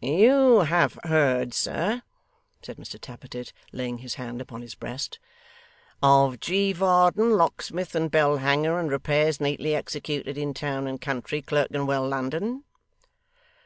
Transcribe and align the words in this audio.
'You 0.00 0.60
have 0.60 0.98
heard, 1.02 1.52
sir,' 1.52 2.00
said 2.62 2.78
Mr 2.78 2.98
Tappertit, 2.98 3.52
laying 3.70 3.98
his 3.98 4.14
hand 4.14 4.40
upon 4.40 4.62
his 4.62 4.74
breast, 4.74 5.18
'of 6.02 6.40
G. 6.40 6.72
Varden 6.72 7.32
Locksmith 7.32 7.94
and 7.94 8.10
bell 8.10 8.38
hanger 8.38 8.78
and 8.80 8.90
repairs 8.90 9.42
neatly 9.42 9.74
executed 9.74 10.38
in 10.38 10.54
town 10.54 10.86
and 10.86 10.98
country, 10.98 11.42
Clerkenwell, 11.42 12.08
London? 12.08 12.64